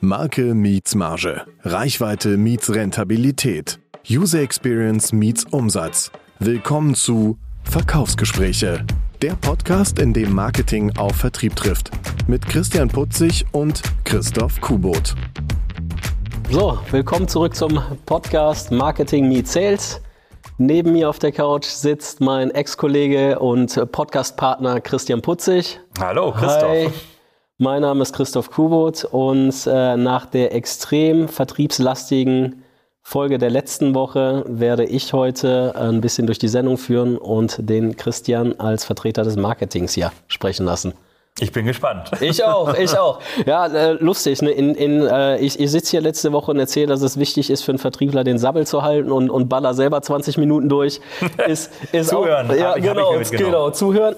[0.00, 1.42] Marke meets Marge.
[1.64, 3.80] Reichweite meets Rentabilität.
[4.08, 6.12] User Experience meets Umsatz.
[6.38, 8.86] Willkommen zu Verkaufsgespräche.
[9.22, 11.90] Der Podcast, in dem Marketing auf Vertrieb trifft.
[12.28, 15.16] Mit Christian Putzig und Christoph Kubot.
[16.48, 20.00] So, willkommen zurück zum Podcast Marketing Meets Sales.
[20.58, 25.80] Neben mir auf der Couch sitzt mein Ex-Kollege und Podcastpartner Christian Putzig.
[25.98, 26.62] Hallo, Christoph.
[26.62, 26.90] Hi.
[27.60, 32.62] Mein Name ist Christoph Kubot und äh, nach der extrem vertriebslastigen
[33.02, 37.96] Folge der letzten Woche werde ich heute ein bisschen durch die Sendung führen und den
[37.96, 40.94] Christian als Vertreter des Marketings hier sprechen lassen.
[41.40, 42.12] Ich bin gespannt.
[42.20, 43.18] Ich auch, ich auch.
[43.44, 44.40] Ja, äh, lustig.
[44.40, 44.52] Ne?
[44.52, 47.62] In, in, äh, ich ich sitze hier letzte Woche und erzähle, dass es wichtig ist
[47.62, 51.00] für einen Vertriebler, den Sabbel zu halten und, und baller selber 20 Minuten durch.
[51.48, 52.48] Ist, ist zuhören.
[52.48, 54.14] Auch, ja, genau, genau, zuhören.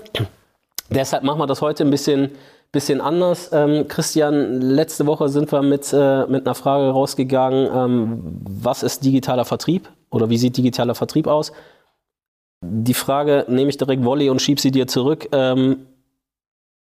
[0.90, 2.32] Deshalb machen wir das heute ein bisschen
[2.72, 3.50] bisschen anders.
[3.52, 9.04] Ähm, Christian, letzte Woche sind wir mit, äh, mit einer Frage rausgegangen, ähm, was ist
[9.04, 11.52] digitaler Vertrieb oder wie sieht digitaler Vertrieb aus?
[12.62, 15.28] Die Frage nehme ich direkt Volley und schiebe sie dir zurück.
[15.32, 15.86] Ähm,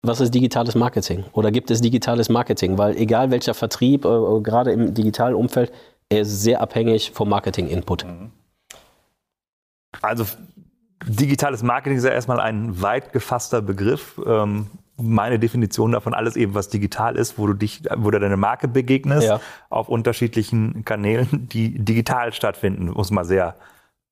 [0.03, 1.25] was ist digitales Marketing?
[1.33, 2.77] Oder gibt es digitales Marketing?
[2.77, 5.73] Weil egal welcher Vertrieb, äh, gerade im digitalen Umfeld,
[6.11, 8.05] er ist sehr abhängig vom Marketing-Input.
[8.05, 8.31] Mhm.
[10.03, 10.25] Also
[11.07, 14.21] digitales Marketing ist ja erstmal ein weit gefasster Begriff.
[14.27, 18.37] Ähm, meine Definition davon alles eben, was digital ist, wo du dich, wo du deine
[18.37, 19.41] Marke begegnest, ja.
[19.71, 23.57] auf unterschiedlichen Kanälen, die digital stattfinden, muss man sehr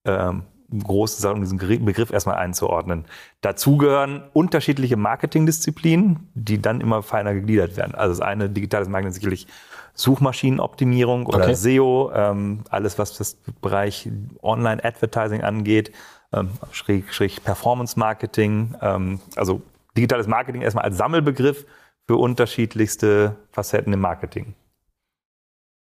[0.05, 0.43] ähm,
[0.77, 3.05] groß sagen, diesen Begriff erstmal einzuordnen.
[3.41, 7.95] Dazu gehören unterschiedliche Marketingdisziplinen, die dann immer feiner gegliedert werden.
[7.95, 9.47] Also das eine digitales Marketing ist sicherlich
[9.95, 11.55] Suchmaschinenoptimierung oder okay.
[11.55, 14.09] SEO, ähm, alles was das Bereich
[14.43, 15.93] Online-Advertising angeht,
[16.33, 19.61] ähm, schräg, schräg Performance Marketing, ähm, also
[19.97, 21.67] digitales Marketing erstmal als Sammelbegriff
[22.07, 24.55] für unterschiedlichste Facetten im Marketing.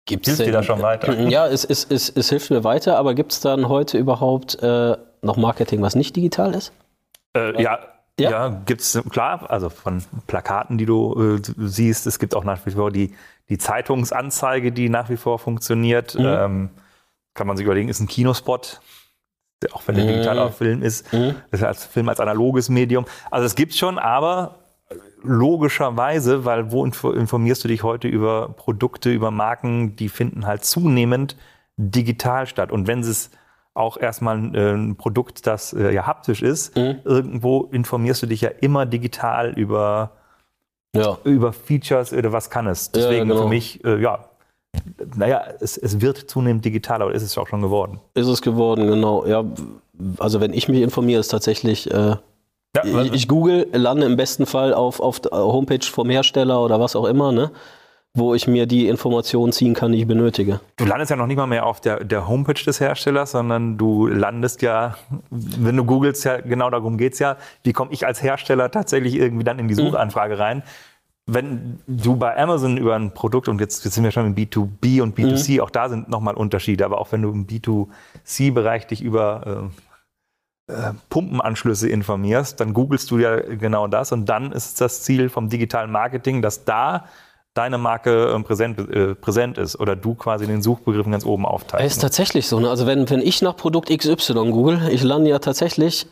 [0.07, 1.13] Gibt's hilft dir da schon weiter?
[1.29, 4.97] Ja, es, es, es, es hilft mir weiter, aber gibt es dann heute überhaupt äh,
[5.21, 6.73] noch Marketing, was nicht digital ist?
[7.37, 7.79] Äh, ja,
[8.19, 12.07] ja, ja gibt es, klar, also von Plakaten, die du äh, siehst.
[12.07, 13.15] Es gibt auch nach wie vor die,
[13.51, 16.15] die Zeitungsanzeige, die nach wie vor funktioniert.
[16.15, 16.25] Mhm.
[16.25, 16.71] Ähm,
[17.35, 18.81] kann man sich überlegen, ist ein Kinospot
[19.73, 20.09] auch wenn der mhm.
[20.09, 21.35] digitaler Film ist, mhm.
[21.51, 23.07] ist als Film als analoges Medium.
[23.31, 24.57] Also es gibt schon, aber
[25.23, 31.37] logischerweise, weil wo informierst du dich heute über Produkte, über Marken, die finden halt zunehmend
[31.77, 32.71] digital statt.
[32.71, 33.31] Und wenn es
[33.75, 37.01] auch erstmal äh, ein Produkt, das äh, ja haptisch ist, mhm.
[37.05, 40.13] irgendwo informierst du dich ja immer digital über,
[40.95, 41.19] ja.
[41.25, 42.91] über Features oder was kann es.
[42.91, 43.43] Deswegen ja, genau.
[43.43, 44.28] für mich, äh, ja,
[45.17, 48.01] naja, es, es wird zunehmend digitaler, aber ist es auch schon geworden.
[48.15, 49.27] Ist es geworden, genau.
[49.27, 49.45] Ja,
[50.19, 52.17] also wenn ich mich informiere, ist tatsächlich, äh,
[52.77, 56.81] ja, ich, ich, google, lande im besten Fall auf, auf der Homepage vom Hersteller oder
[56.81, 57.51] was auch immer, ne?
[58.15, 60.61] wo ich mir die Informationen ziehen kann, die ich benötige.
[60.77, 64.07] Du landest ja noch nicht mal mehr auf der, der Homepage des Herstellers, sondern du
[64.07, 64.97] landest ja,
[65.31, 69.15] wenn du googelst, ja, genau darum geht es ja, wie komme ich als Hersteller tatsächlich
[69.15, 69.91] irgendwie dann in die mhm.
[69.91, 70.63] Suchanfrage rein
[71.29, 75.03] wenn du bei Amazon über ein Produkt, und jetzt, jetzt sind wir schon im B2B
[75.03, 75.61] und B2C, mhm.
[75.61, 79.71] auch da sind nochmal Unterschiede, aber auch wenn du im B2C-Bereich dich über
[80.69, 85.29] äh, äh, Pumpenanschlüsse informierst, dann googelst du ja genau das und dann ist das Ziel
[85.29, 87.05] vom digitalen Marketing, dass da
[87.53, 91.87] deine Marke äh, präsent, äh, präsent ist oder du quasi den Suchbegriffen ganz oben aufteilst.
[91.87, 92.59] Es ist tatsächlich so.
[92.59, 92.71] Ne?
[92.71, 96.07] Also wenn, wenn ich nach Produkt XY google, ich lande ja tatsächlich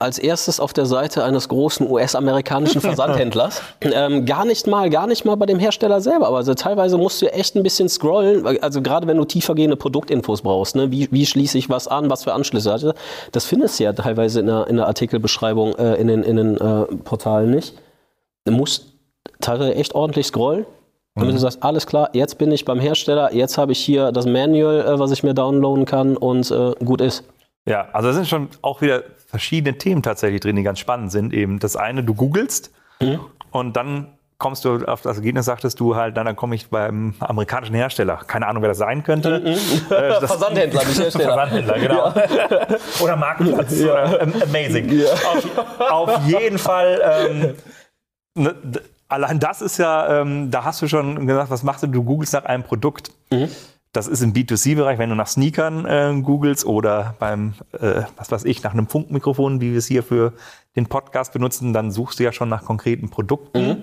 [0.00, 3.62] als erstes auf der Seite eines großen US-amerikanischen Versandhändlers.
[3.82, 7.20] ähm, gar nicht mal, gar nicht mal bei dem Hersteller selber, aber also teilweise musst
[7.20, 10.92] du echt ein bisschen scrollen, also gerade wenn du tiefergehende Produktinfos brauchst, ne?
[10.92, 12.94] wie, wie schließe ich was an, was für Anschlüsse hatte,
[13.32, 16.56] das findest du ja teilweise in der, in der Artikelbeschreibung äh, in den, in den
[16.56, 17.74] äh, Portalen nicht.
[18.44, 18.92] Du musst
[19.40, 20.64] teilweise echt ordentlich scrollen,
[21.16, 21.36] damit mhm.
[21.36, 24.80] du sagst, alles klar, jetzt bin ich beim Hersteller, jetzt habe ich hier das Manual,
[24.80, 27.24] äh, was ich mir downloaden kann und äh, gut ist.
[27.66, 31.32] Ja, also da sind schon auch wieder verschiedene Themen tatsächlich drin, die ganz spannend sind.
[31.32, 33.20] Eben das eine, du googelst mhm.
[33.50, 34.08] und dann
[34.38, 38.20] kommst du auf das Ergebnis, sagtest du halt, na, dann komme ich beim amerikanischen Hersteller.
[38.26, 39.40] Keine Ahnung, wer das sein könnte.
[39.40, 39.92] Mhm.
[39.92, 41.34] Äh, Versandhändler, nicht Hersteller.
[41.34, 42.12] Versandhändler, genau.
[42.14, 42.66] Ja.
[43.00, 43.78] Oder Marktplatz.
[43.78, 43.92] Ja.
[43.92, 44.92] Oder, ähm, amazing.
[44.92, 45.12] Ja.
[45.90, 47.00] Auf, auf, jeden Fall.
[47.02, 47.54] Ähm,
[48.34, 48.54] ne,
[49.08, 51.88] allein das ist ja, ähm, da hast du schon gesagt, was machst du?
[51.88, 53.10] Du googelst nach einem Produkt.
[53.30, 53.48] Mhm.
[53.98, 58.44] Das ist im B2C-Bereich, wenn du nach Sneakern äh, googelst oder beim, äh, was weiß
[58.44, 60.34] ich, nach einem Funkmikrofon, wie wir es hier für
[60.76, 63.68] den Podcast benutzen, dann suchst du ja schon nach konkreten Produkten.
[63.68, 63.80] Mhm.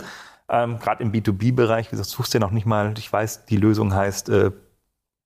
[0.47, 3.57] Ähm, Gerade im B2B-Bereich, wie gesagt, suchst du ja noch nicht mal, ich weiß, die
[3.57, 4.51] Lösung heißt äh,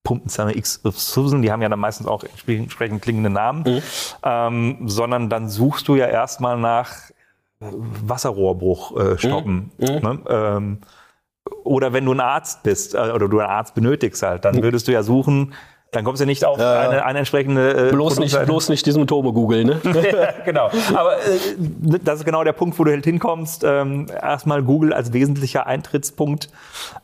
[0.01, 3.81] Pumpenzange X Susan, die haben ja dann meistens auch entsprechend klingende Namen, mhm.
[4.24, 6.95] ähm, sondern dann suchst du ja erstmal nach
[7.59, 9.69] Wasserrohrbruch äh, stoppen.
[9.77, 9.86] Mhm.
[9.86, 10.19] Ne?
[10.27, 10.77] Ähm,
[11.63, 14.88] oder wenn du ein Arzt bist äh, oder du einen Arzt benötigst halt, dann würdest
[14.88, 15.53] du ja suchen,
[15.91, 16.80] dann kommst du nicht auf Ja.
[16.81, 17.88] eine, eine entsprechende.
[17.89, 19.81] Äh, Bloß nicht, bloß nicht die Symptome googeln, ne?
[20.45, 20.69] genau.
[20.94, 23.63] Aber äh, das ist genau der Punkt, wo du halt hinkommst.
[23.65, 26.50] Ähm, erstmal Google als wesentlicher Eintrittspunkt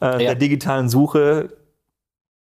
[0.02, 0.18] äh, Ja.
[0.18, 1.50] der digitalen Suche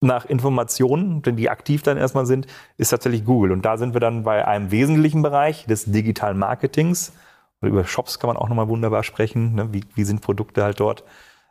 [0.01, 2.47] nach Informationen, denn die aktiv dann erstmal sind,
[2.77, 3.51] ist tatsächlich Google.
[3.51, 7.13] Und da sind wir dann bei einem wesentlichen Bereich des digitalen Marketings.
[7.61, 9.55] Und über Shops kann man auch nochmal wunderbar sprechen.
[9.57, 9.73] Ne?
[9.73, 11.03] Wie, wie sind Produkte halt dort?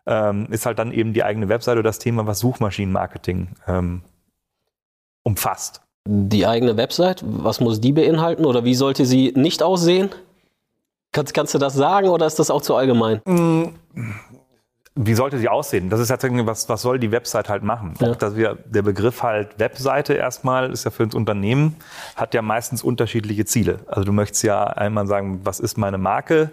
[0.09, 4.01] Ähm, ist halt dann eben die eigene Webseite oder das Thema, was Suchmaschinenmarketing ähm,
[5.24, 5.81] umfasst.
[6.07, 10.09] Die eigene Website, was muss die beinhalten oder wie sollte sie nicht aussehen?
[11.12, 13.21] Kannst, kannst du das sagen oder ist das auch zu allgemein?
[14.95, 15.89] Wie sollte sie aussehen?
[15.89, 17.94] Das ist tatsächlich, was, was soll die Website halt machen?
[18.00, 18.12] Ja.
[18.12, 21.75] Auch dass wir, der Begriff halt Webseite erstmal ist ja für uns Unternehmen,
[22.15, 23.80] hat ja meistens unterschiedliche Ziele.
[23.88, 26.51] Also du möchtest ja einmal sagen, was ist meine Marke?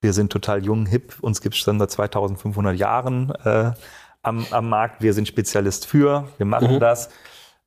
[0.00, 3.72] Wir sind total jung, hip, uns gibt es dann seit 2500 Jahren äh,
[4.22, 5.02] am, am Markt.
[5.02, 7.10] Wir sind Spezialist für, wir machen das.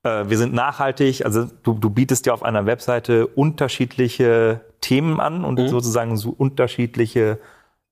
[0.04, 5.46] Äh, wir sind nachhaltig, also du, du bietest ja auf einer Webseite unterschiedliche Themen an
[5.46, 7.40] und sozusagen so unterschiedliche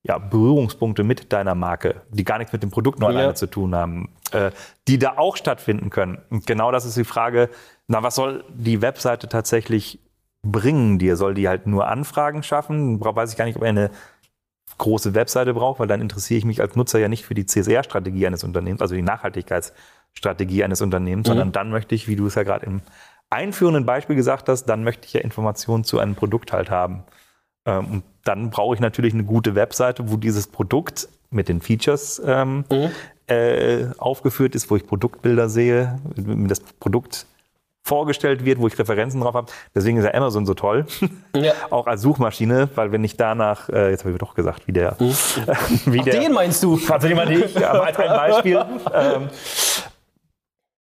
[0.04, 3.16] ja, Berührungspunkte mit deiner Marke, die gar nichts mit dem Produkt nur Ja.
[3.16, 4.50] alleine zu tun haben, äh,
[4.88, 6.18] die da auch stattfinden können.
[6.28, 7.48] Und genau das ist die Frage,
[7.86, 10.00] na, was soll die Webseite tatsächlich
[10.42, 11.16] bringen dir?
[11.16, 13.00] Soll die halt nur Anfragen schaffen?
[13.00, 13.90] Weiß ich gar nicht, ob eine
[14.78, 18.26] große Webseite braucht, weil dann interessiere ich mich als Nutzer ja nicht für die CSR-Strategie
[18.26, 22.42] eines Unternehmens, also die Nachhaltigkeitsstrategie eines Unternehmens, sondern dann möchte ich, wie du es ja
[22.42, 22.82] gerade im
[23.30, 27.04] einführenden Beispiel gesagt hast, dann möchte ich ja Informationen zu einem Produkt halt haben.
[27.64, 32.20] Ähm, und dann brauche ich natürlich eine gute Webseite, wo dieses Produkt mit den Features
[32.24, 32.64] ähm,
[33.26, 37.26] äh, aufgeführt ist, wo ich Produktbilder sehe, das Produkt
[37.84, 39.50] vorgestellt wird, wo ich Referenzen drauf habe.
[39.74, 40.86] Deswegen ist ja Amazon so toll,
[41.34, 41.52] Ja.
[41.70, 44.96] auch als Suchmaschine, weil wenn ich danach, äh, jetzt habe ich doch gesagt, wie der,
[45.86, 46.76] wie der, Den meinst du?
[46.76, 48.64] tatsächlich mal nicht, aber als ein Beispiel.
[48.94, 49.28] ähm,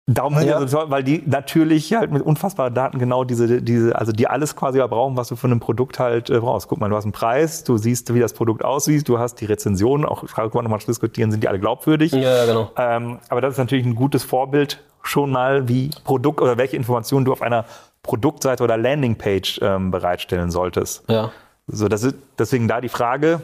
[0.07, 0.59] Darum sind Ja.
[0.67, 4.55] so toll, weil die natürlich halt mit unfassbaren Daten genau diese, diese, also die alles
[4.55, 6.67] quasi brauchen, was du von einem Produkt halt äh, brauchst.
[6.67, 9.45] Guck mal, du hast einen Preis, du siehst, wie das Produkt aussieht, du hast die
[9.45, 12.11] Rezensionen, auch kann man nochmal diskutieren, sind die alle glaubwürdig.
[12.11, 12.69] Ja, ja, genau.
[12.77, 17.25] Ähm, aber das ist natürlich ein gutes Vorbild schon mal, wie Produkt oder welche Informationen
[17.25, 17.65] du auf einer
[18.03, 21.03] Produktseite oder Landingpage ähm, bereitstellen solltest.
[21.09, 21.31] Ja.
[21.67, 23.41] So, das ist deswegen da die Frage,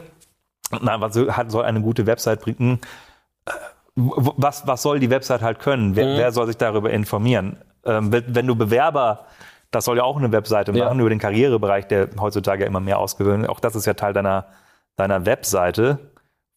[0.80, 2.80] na, was soll- eine gute Website bringen?
[3.46, 3.50] Äh,
[3.94, 5.96] Was, was soll die Website halt können?
[5.96, 7.56] Wer, wer soll sich darüber informieren?
[7.84, 9.26] Ähm, wenn, du Bewerber,
[9.70, 10.84] das soll ja auch eine Webseite Ja.
[10.84, 14.12] machen, über den Karrierebereich, der heutzutage ja immer mehr ausgewöhnt, auch das ist ja Teil
[14.12, 14.46] deiner,
[14.96, 15.98] deiner Webseite,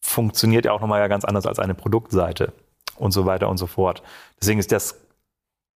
[0.00, 2.52] funktioniert ja auch nochmal ganz anders als eine Produktseite
[2.98, 4.02] und so weiter und so fort.
[4.40, 5.00] Deswegen ist das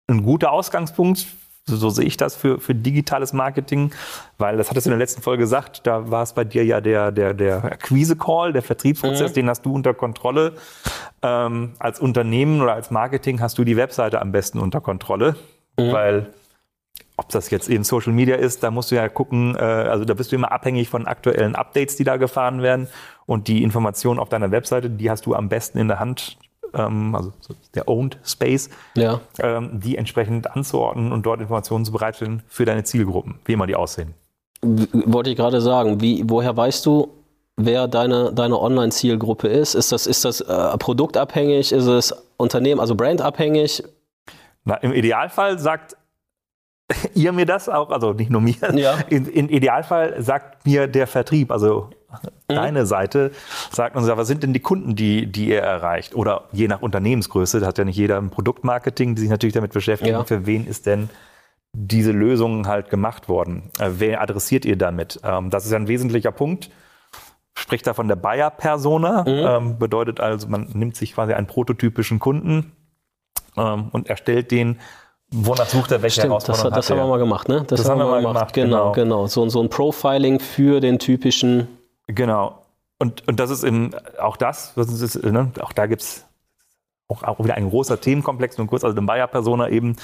[0.09, 1.27] ein guter Ausgangspunkt,
[1.67, 3.93] so, sehe ich das für, für digitales Marketing,
[4.39, 6.81] weil das hattest du in der letzten Folge gesagt, da war es bei dir ja
[6.81, 10.55] der, der, der Akquise-Call, der Vertriebsprozess, den hast du unter Kontrolle.
[11.23, 15.37] Ähm, als Unternehmen oder als Marketing hast du die Webseite am besten unter Kontrolle,
[15.77, 16.33] weil
[17.17, 20.15] ob das jetzt eben Social Media ist, da musst du ja gucken, äh, also da
[20.15, 22.89] bist du immer abhängig von aktuellen Updates, die da gefahren werden
[23.27, 26.39] und die Informationen auf deiner Webseite, die hast du am besten in der Hand,
[26.75, 29.21] ähm, also so der Owned Space, Ja.
[29.39, 33.77] ähm, die entsprechend anzuordnen und dort Informationen zu bereitstellen für deine Zielgruppen, wie immer die
[33.77, 34.15] aussehen.
[34.63, 37.09] Wollte ich gerade sagen, wie, woher weißt du,
[37.57, 39.75] wer deine, deine Online-Zielgruppe ist?
[39.75, 41.73] Ist das, ist das äh, produktabhängig?
[41.73, 43.83] Ist es Unternehmen, also brandabhängig?
[44.65, 45.97] Na, Im Idealfall sagt
[47.15, 48.99] ihr mir das auch, also nicht nur mir, Ja.
[49.09, 52.55] in, im Idealfall sagt mir der Vertrieb, also Mhm.
[52.55, 53.33] deine Seite,
[53.71, 56.15] sagt uns ja, was sind denn die Kunden, die, die ihr erreicht?
[56.15, 59.73] Oder je nach Unternehmensgröße, da hat ja nicht jeder ein Produktmarketing, die sich natürlich damit
[59.73, 60.25] beschäftigen, Ja.
[60.25, 61.11] für wen ist denn
[61.73, 63.71] diese Lösung halt gemacht worden?
[63.79, 65.21] Äh, wer adressiert ihr damit?
[65.23, 66.71] Ähm, das ist ja ein wesentlicher Punkt.
[67.55, 72.73] Spricht da von der Buyer-Persona, ähm, bedeutet also, man nimmt sich quasi einen prototypischen Kunden
[73.57, 74.79] ähm, und erstellt den,
[75.31, 77.65] wonach sucht er, welche Stimmt, das, Herausforderungen das hat haben wir mal gemacht, ne?
[77.67, 79.27] Das, haben wir mal gemacht, genau, genau.
[79.27, 81.69] So, so ein Profiling für den typischen.
[82.15, 82.65] Genau.
[82.99, 85.53] Und, und das ist eben auch das, es ist, ne?
[85.61, 86.27] auch da gibt es
[87.09, 89.97] auch, auch wieder ein großer Themenkomplex, nur kurz, also den Buyer-Persona eben,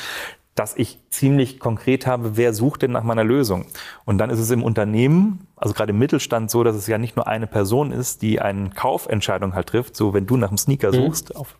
[0.54, 3.66] dass ich ziemlich konkret habe, wer sucht denn nach meiner Lösung?
[4.06, 7.16] Und dann ist es im Unternehmen, also gerade im Mittelstand so, dass es ja nicht
[7.16, 10.92] nur eine Person ist, die eine Kaufentscheidung halt trifft, so wenn du nach einem Sneaker
[10.92, 11.58] suchst, auf,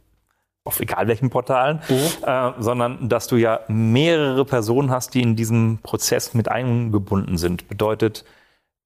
[0.65, 1.81] auf egal welchen Portalen,
[2.23, 7.69] äh, sondern dass du ja mehrere Personen hast, die in diesem Prozess mit eingebunden sind.
[7.69, 8.25] Bedeutet,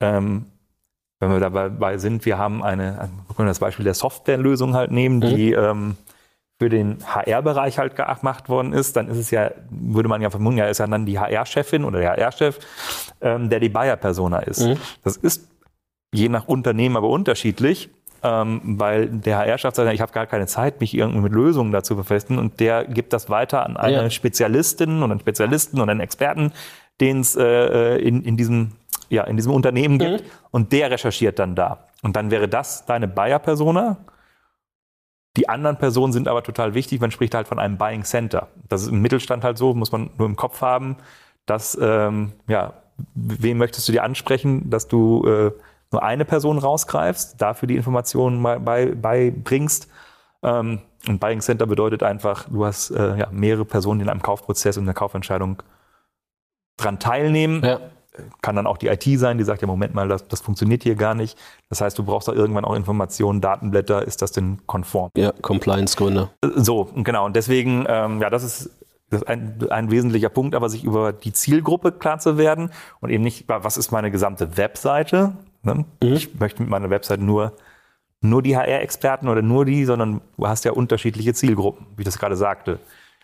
[0.00, 0.47] ähm,
[1.21, 5.21] wenn wir dabei sind, wir haben eine, wir können das Beispiel der Softwarelösung halt nehmen,
[5.21, 5.97] die ähm,
[6.59, 10.59] für den HR-Bereich halt gemacht worden ist, dann ist es ja, würde man ja vermuten,
[10.59, 12.59] ja, ist ja dann die HR-Chefin oder der HR-Chef,
[13.21, 14.61] ähm, der die Buyer-Persona ist.
[15.05, 15.49] Das ist
[16.12, 17.91] je nach Unternehmen aber unterschiedlich.
[18.23, 21.97] ähm, weil der HR-Chef sagt, ich habe gar keine Zeit, mich irgendwie mit Lösungen dazu
[21.97, 24.11] befestigen und der gibt das weiter an eine ja.
[24.11, 26.53] Spezialistin und einen Spezialisten und einen Experten,
[27.00, 28.73] den es äh, in, in, diesem,
[29.11, 30.31] ja, in diesem Unternehmen gibt mhm.
[30.50, 31.88] und der recherchiert dann da.
[32.02, 33.99] Und dann wäre das deine Buyer-Persona.
[35.37, 37.00] Die anderen Personen sind aber total wichtig.
[37.00, 38.49] Man spricht halt von einem Buying Center.
[38.69, 40.97] Das ist im Mittelstand halt so, muss man nur im Kopf haben,
[41.47, 42.73] dass, ähm, ja,
[43.14, 45.52] wen möchtest du dir ansprechen, dass du äh,
[45.93, 49.88] nur eine Person rausgreifst, dafür die Informationen beibringst.
[50.40, 54.23] Bei ähm, und Buying Center bedeutet einfach, du hast äh, ja, mehrere Personen in einem
[54.23, 55.62] Kaufprozess und einer Kaufentscheidung
[56.76, 57.62] dran teilnehmen.
[57.64, 57.81] Ja.
[58.43, 60.95] Kann dann auch die IT sein, die sagt, ja, Moment mal, das, das funktioniert hier
[60.95, 61.39] gar nicht.
[61.69, 65.11] Das heißt, du brauchst da irgendwann auch Informationen, Datenblätter, ist das denn konform?
[65.17, 66.31] Ja, Compliance-Gründe.
[66.57, 67.27] So, genau.
[67.27, 68.71] Und deswegen, ähm, ja, das ist
[69.11, 73.11] das ist ein, ein wesentlicher Punkt, aber sich über die Zielgruppe klar zu werden und
[73.11, 75.33] eben nicht, was ist meine gesamte Webseite?
[75.62, 75.85] Ne?
[76.03, 76.12] Mhm.
[76.12, 77.53] Ich möchte mit meiner Webseite nur,
[78.21, 82.19] nur die HR-Experten oder nur die, sondern du hast ja unterschiedliche Zielgruppen, wie ich das
[82.19, 82.79] gerade sagte.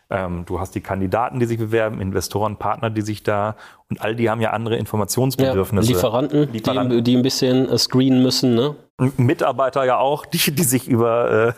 [0.08, 3.56] Ähm, du hast die Kandidaten, die sich bewerben, Investoren, Partner, die sich da
[3.90, 5.90] und all die haben ja andere Informationsbedürfnisse.
[5.90, 6.96] Ja, Lieferanten, Lieferanten.
[6.98, 8.54] Die, die, ein bisschen äh, screenen müssen.
[8.54, 8.76] Ne?
[9.16, 11.52] Mitarbeiter ja auch, die, die sich über äh,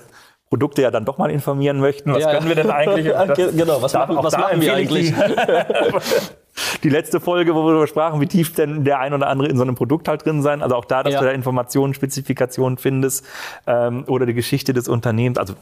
[0.48, 2.12] Produkte ja dann doch mal informieren möchten.
[2.12, 3.06] Was ja, können wir denn eigentlich?
[3.56, 5.12] genau, was machen, was machen wir eigentlich?
[6.82, 9.56] Die, letzte Folge, wo wir darüber sprachen, wie tief denn der ein oder andere in
[9.56, 10.62] so einem Produkt halt drin sein.
[10.62, 11.20] Also auch da, dass ja.
[11.20, 13.24] du da Informationen, Spezifikationen findest
[13.66, 15.38] ähm, oder die Geschichte des Unternehmens.
[15.38, 15.54] Also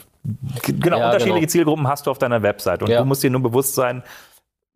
[0.63, 1.51] genau, ja, unterschiedliche genau.
[1.51, 2.83] Zielgruppen hast du auf deiner Website.
[2.83, 4.03] Und du musst dir nur bewusst sein,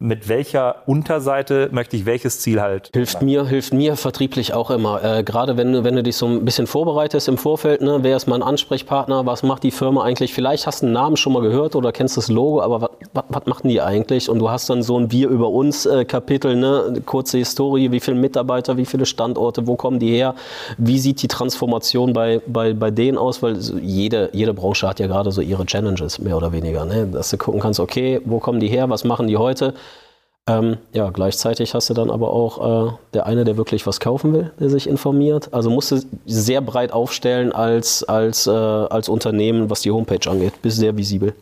[0.03, 2.89] mit welcher Unterseite möchte ich welches Ziel halt.
[2.95, 5.05] Hilft mir, hilft mir vertrieblich auch immer.
[5.05, 8.17] Äh, Gerade wenn du, wenn du dich so ein bisschen vorbereitest im Vorfeld, ne, wer
[8.17, 10.33] ist mein Ansprechpartner, was macht die Firma eigentlich?
[10.33, 13.69] Vielleicht hast du einen Namen schon mal gehört oder kennst das Logo, aber was, machen
[13.69, 14.31] die eigentlich?
[14.31, 18.01] Und du hast dann so ein Wir über uns äh, Kapitel, ne, kurze Historie, wie
[18.01, 20.35] viele Mitarbeiter, wie viele Standorte, wo kommen die her?
[20.79, 23.43] Wie sieht die Transformation bei, bei, bei denen aus?
[23.43, 26.87] Weil jede, jede Branche hat ja gerade so ihre Challenges, mehr oder weniger.
[26.87, 27.07] Ne?
[27.07, 29.75] Dass du gucken kannst, okay, wo kommen die her, was machen die heute?
[30.49, 34.33] Ähm, ja, gleichzeitig hast du dann aber auch äh, der eine, der wirklich was kaufen
[34.33, 35.53] will, der sich informiert.
[35.53, 40.55] Also musst du sehr breit aufstellen als, als, äh, als Unternehmen, was die Homepage angeht.
[40.63, 41.35] Bist sehr visibel.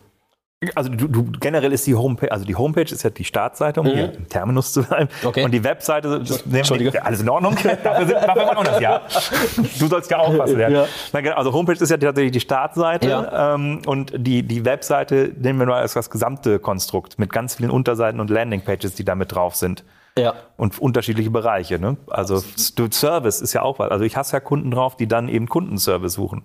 [0.75, 3.87] Also du, du, generell ist die Homepage, also die Homepage ist ja die Startseite, um
[3.87, 3.91] mhm.
[3.91, 5.07] hier im Terminus zu bleiben.
[5.23, 5.45] Okay.
[5.45, 6.91] Und die Webseite, das Entschuldige.
[6.91, 7.55] Wir, alles in Ordnung.
[7.55, 9.01] dafür, sind, dafür machen wir das ja.
[9.79, 10.59] Du sollst ja aufpassen.
[10.59, 10.69] Ja.
[10.69, 10.85] ja.
[11.13, 13.55] Genau, also Homepage ist ja tatsächlich die Startseite ja.
[13.55, 17.71] ähm, und die, die Webseite nehmen wir nur als das gesamte Konstrukt mit ganz vielen
[17.71, 19.85] Unterseiten und Landingpages, die da mit drauf sind.
[20.17, 20.33] Ja.
[20.57, 21.79] Und unterschiedliche Bereiche.
[21.79, 21.95] Ne?
[22.07, 22.43] Also
[22.91, 23.91] Service ist ja auch was.
[23.91, 26.43] Also ich hasse ja Kunden drauf, die dann eben Kundenservice suchen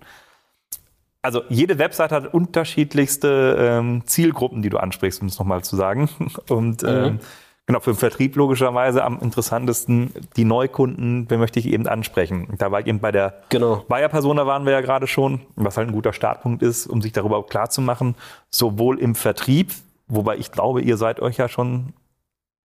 [1.25, 6.09] also jede Website hat unterschiedlichste ähm, Zielgruppen, die du ansprichst, um es nochmal zu sagen.
[6.49, 6.89] Und mhm.
[6.89, 7.21] ähm,
[7.67, 12.49] genau, für den Vertrieb logischerweise am interessantesten die Neukunden, wen möchte ich eben ansprechen.
[12.59, 13.85] Da war ich eben bei der genau.
[13.89, 17.43] Buyer-Persona waren wir ja gerade schon, was halt ein guter Startpunkt ist, um sich darüber
[17.47, 18.17] klar zu machen,
[18.51, 19.73] sowohl im Vertrieb,
[20.07, 21.95] wobei ich glaube, ihr seid euch ja schon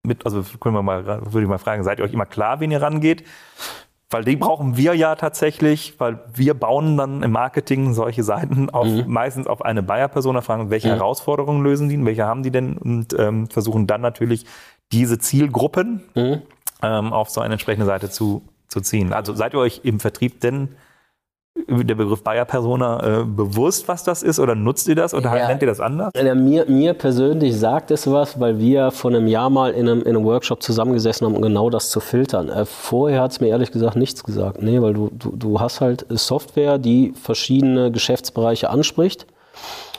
[0.04, 2.72] mit, also können wir mal, würde ich mal fragen, seid ihr euch immer klar, wen
[2.72, 3.24] ihr rangeht?
[4.12, 8.88] Weil die brauchen wir ja tatsächlich, weil wir bauen dann im Marketing solche Seiten auf,
[8.88, 9.04] mhm.
[9.08, 10.94] meistens auf eine Buyer-Persona, fragen, welche mhm.
[10.94, 14.46] Herausforderungen lösen die, welche haben die denn und ähm, versuchen dann natürlich
[14.92, 16.42] diese Zielgruppen mhm.
[16.82, 19.14] ähm, auf so eine entsprechende Seite zu, zu ziehen.
[19.14, 20.70] Also seid ihr euch im Vertrieb denn
[21.56, 25.48] der Begriff Buyer-Persona äh, bewusst, was das ist oder nutzt ihr das oder ja.
[25.48, 26.12] nennt ihr das anders?
[26.16, 30.02] Ja, mir, mir persönlich sagt es was, weil wir vor einem Jahr mal in einem,
[30.02, 32.50] in einem Workshop zusammengesessen haben, um genau das zu filtern.
[32.50, 34.62] Äh, vorher hat es mir ehrlich gesagt nichts gesagt.
[34.62, 39.28] Nee, weil du, du, du hast halt Software, die verschiedene Geschäftsbereiche anspricht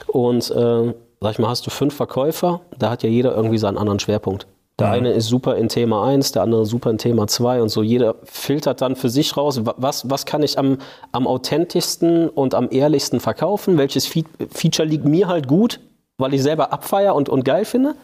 [0.07, 3.77] und äh, sag ich mal, hast du fünf Verkäufer, da hat ja jeder irgendwie seinen
[3.77, 4.47] anderen Schwerpunkt.
[4.79, 4.93] Der mhm.
[4.93, 7.83] eine ist super in Thema 1, der andere super in Thema 2 und so.
[7.83, 10.77] Jeder filtert dann für sich raus, was, was kann ich am,
[11.11, 15.79] am authentischsten und am ehrlichsten verkaufen, welches Fe Feature liegt mir halt gut,
[16.17, 17.95] weil ich selber abfeier und, und geil finde.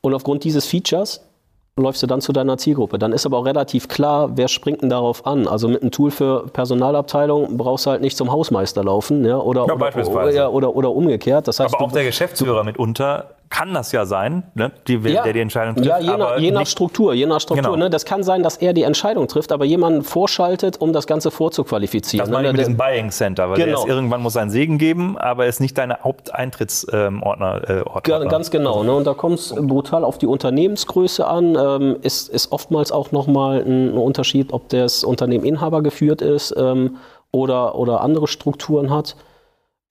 [0.00, 1.22] Und aufgrund dieses Features
[1.76, 2.98] läufst du dann zu deiner Zielgruppe.
[2.98, 5.48] Dann ist aber auch relativ klar, wer springt denn darauf an.
[5.48, 9.66] Also mit einem Tool für Personalabteilung brauchst du halt nicht zum Hausmeister laufen, ja, oder,
[9.66, 11.48] ja, oder, oder, oder, umgekehrt.
[11.48, 14.94] Das heißt, aber auch du, der Geschäftsführer du, mitunter kann das ja sein, ne, die,
[14.96, 15.86] ja, der die Entscheidung trifft.
[15.86, 17.62] Ja, je, nach, je nach Struktur, je nach Struktur.
[17.62, 17.84] Genau.
[17.84, 21.30] Ne, das kann sein, dass er die Entscheidung trifft, aber jemanden vorschaltet, um das Ganze
[21.30, 22.26] vorzuqualifizieren.
[22.26, 22.48] Das meine ne?
[22.48, 23.84] ich mit diesem Buying Center, weil genau.
[23.84, 27.62] ist, irgendwann muss einen Segen geben, aber er ist nicht deine Haupteintrittsordner.
[27.68, 28.82] Ähm, äh, Ganz genau.
[28.82, 31.56] Ne, und da kommt es brutal auf die Unternehmensgröße an.
[31.56, 36.52] Ähm, ist, ist oftmals auch nochmal ein, ein Unterschied, ob das Unternehmen Inhaber geführt ist
[36.58, 36.96] ähm,
[37.30, 39.14] oder, oder andere Strukturen hat.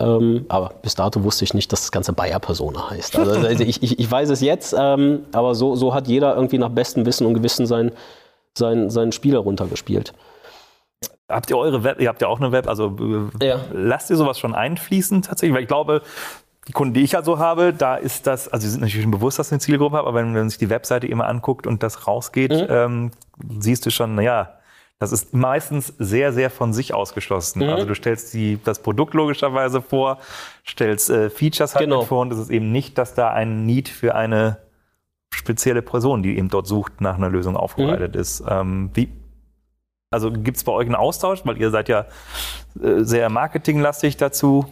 [0.04, 3.18] Ähm, aber bis dato wusste ich nicht, dass das Ganze Bayer-Persona heißt.
[3.18, 6.58] Also, also ich, ich, ich, weiß es jetzt, ähm, aber so, so hat jeder irgendwie
[6.58, 7.92] nach bestem Wissen und Gewissen sein,
[8.58, 10.14] sein, seinen Spieler runtergespielt.
[11.30, 12.96] habt ihr eure Web, ihr habt ja auch eine Web, also
[13.40, 13.60] äh, ja.
[13.72, 15.56] lasst ihr sowas schon einfließen tatsächlich?
[15.56, 16.02] Weil ich glaube,
[16.68, 19.12] die Kunden, die ich ja so habe, da ist das, also sie sind natürlich schon
[19.12, 21.84] bewusst, dass sie eine Zielgruppe haben, aber wenn man sich die Webseite immer anguckt und
[21.84, 22.68] das rausgeht, mhm.
[22.70, 23.12] ähm,
[23.60, 24.54] siehst du schon, naja,
[25.00, 27.64] das ist meistens sehr, sehr von sich ausgeschlossen.
[27.64, 27.70] Mhm.
[27.70, 30.20] Also du stellst die, das Produkt logischerweise vor,
[30.66, 32.04] stellst äh, Features halt genau.
[32.04, 34.60] vor und es ist eben nicht, dass da ein Need für eine
[35.34, 38.22] spezielle Person, die eben dort sucht, nach einer Lösung aufbereitet mhm.
[38.22, 38.44] ist.
[38.48, 39.10] Ähm, wie,
[40.10, 42.06] also gibt es bei euch einen Austausch, weil ihr seid ja
[42.82, 44.66] äh, sehr marketinglastig dazu.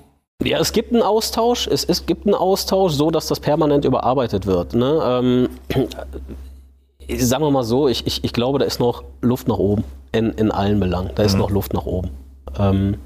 [0.44, 1.68] Ja, es gibt einen Austausch.
[1.68, 4.75] Es, es gibt einen Austausch, so dass das permanent überarbeitet wird.
[4.75, 5.00] Ne?
[5.04, 5.50] Ähm,
[7.18, 10.32] sagen wir mal so, ich, ich, ich glaube, da ist noch Luft nach oben in,
[10.32, 11.12] in allen Belangen.
[11.15, 11.39] Da ist mhm.
[11.39, 12.12] noch Luft nach oben.
[12.58, 12.98] Ähm,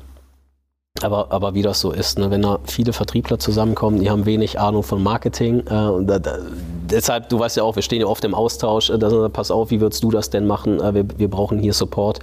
[1.01, 2.31] aber, aber wie das so ist, ne?
[2.31, 5.59] wenn da viele Vertriebler zusammenkommen, die haben wenig Ahnung von Marketing.
[5.59, 6.37] Äh, da, da,
[6.89, 8.89] deshalb, du weißt ja auch, wir stehen ja oft im Austausch.
[8.89, 10.79] Äh, da, pass auf, wie würdest du das denn machen?
[10.79, 12.19] Äh, wir, wir brauchen hier Support.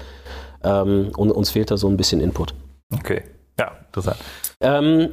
[0.65, 2.55] Ähm, und uns fehlt da so ein bisschen Input.
[2.95, 3.23] Okay,
[3.59, 4.17] ja, interessant.
[4.63, 5.09] Ähm,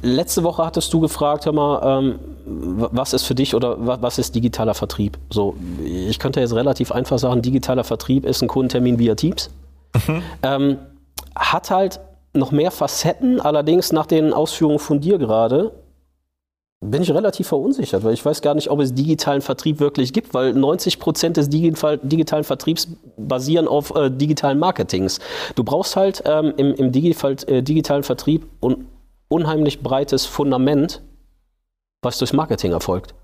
[0.00, 4.34] letzte Woche hattest du gefragt, hör mal, ähm, was ist für dich oder was ist
[4.34, 5.18] digitaler Vertrieb?
[5.30, 5.54] So,
[5.84, 9.50] ich könnte jetzt relativ einfach sagen, digitaler Vertrieb ist ein Kundentermin via Teams.
[10.06, 10.22] Mhm.
[10.42, 10.78] Ähm,
[11.34, 12.00] hat halt
[12.34, 15.72] noch mehr Facetten, allerdings nach den Ausführungen von dir gerade
[16.82, 20.34] bin ich relativ verunsichert, weil ich weiß gar nicht, ob es digitalen Vertrieb wirklich gibt,
[20.34, 25.20] weil 90 Prozent des digitalen Vertriebs basieren auf äh, digitalen Marketings.
[25.54, 28.88] Du brauchst halt ähm, im, im Digital, äh, digitalen Vertrieb un
[29.32, 31.02] unheimlich breites Fundament,
[32.02, 33.14] was durchs Marketing erfolgt.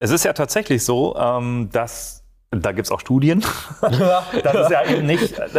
[0.00, 3.44] Es ist ja tatsächlich so, ähm, dass da gibt es auch Studien.
[3.82, 4.24] Ja.
[4.42, 5.38] Das ist ja eben nicht.
[5.38, 5.58] Äh,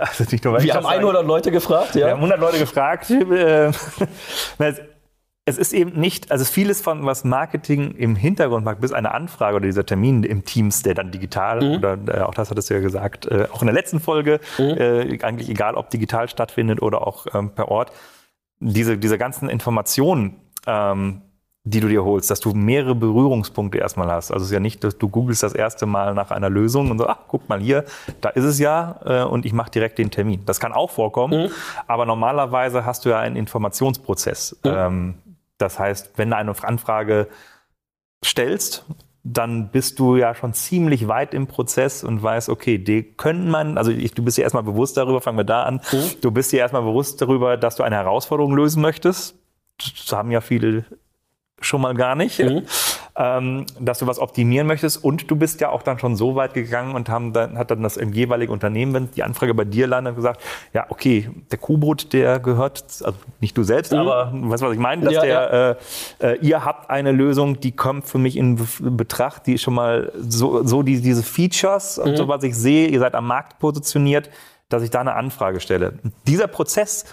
[0.00, 2.06] also nicht nur, Wir haben 100 Leute gefragt, ja.
[2.06, 3.10] Wir haben 100 Leute gefragt.
[3.20, 3.72] Äh,
[5.46, 9.56] es ist eben nicht, also vieles von was Marketing im Hintergrund macht, bis eine Anfrage
[9.56, 11.76] oder dieser Termin im Teams, der dann digital, mhm.
[11.76, 14.76] oder äh, auch das hattest du ja gesagt, äh, auch in der letzten Folge, mhm.
[14.78, 17.90] äh, eigentlich egal, ob digital stattfindet oder auch ähm, per Ort,
[18.60, 20.36] diese, diese ganzen Informationen,
[20.66, 21.22] ähm,
[21.64, 24.30] die du dir holst, dass du mehrere Berührungspunkte erstmal hast.
[24.30, 26.98] Also es ist ja nicht, dass du googelst das erste Mal nach einer Lösung und
[26.98, 27.84] so, ach, guck mal hier,
[28.20, 30.42] da ist es ja äh, und ich mache direkt den Termin.
[30.46, 31.50] Das kann auch vorkommen, mhm.
[31.86, 34.58] aber normalerweise hast du ja einen Informationsprozess.
[34.64, 34.70] Mhm.
[34.70, 35.14] Ähm,
[35.58, 37.28] das heißt, wenn du eine Anfrage
[38.24, 38.86] stellst,
[39.22, 43.76] dann bist du ja schon ziemlich weit im Prozess und weißt, okay, die können man,
[43.76, 46.20] also ich, du bist ja erstmal bewusst darüber, fangen wir da an, mhm.
[46.20, 49.36] du bist ja erstmal bewusst darüber, dass du eine Herausforderung lösen möchtest.
[49.78, 50.84] Das haben ja viele
[51.60, 52.62] schon mal gar nicht, mhm.
[53.20, 56.54] Ähm, dass du was optimieren möchtest und du bist ja auch dann schon so weit
[56.54, 59.86] gegangen und haben dann, hat dann das im jeweiligen Unternehmen, wenn die Anfrage bei dir
[59.86, 60.40] landet, gesagt,
[60.72, 63.98] ja, okay, der Kuhbrot, der gehört, also nicht du selbst, mhm.
[63.98, 65.76] aber weißt du, was ich meine, dass ja, der,
[66.20, 66.28] ja.
[66.28, 70.12] Äh, äh, ihr habt eine Lösung, die kommt für mich in Betracht, die schon mal
[70.18, 72.04] so, so die, diese Features mhm.
[72.04, 74.30] und so, was ich sehe, ihr seid am Markt positioniert,
[74.70, 75.98] dass ich da eine Anfrage stelle.
[76.26, 77.04] Dieser Prozess,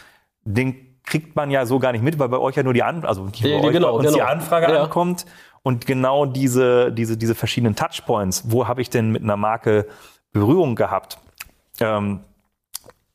[0.46, 3.04] den kriegt man ja so gar nicht mit, weil bei euch ja nur die, An
[3.04, 4.14] also die, ja, genau, genau.
[4.14, 4.84] die Anfrage ja.
[4.84, 5.26] ankommt
[5.68, 9.86] und genau diese, diese, diese verschiedenen Touchpoints, wo habe ich denn mit einer Marke
[10.32, 11.18] Berührung gehabt?
[11.82, 12.22] Ähm,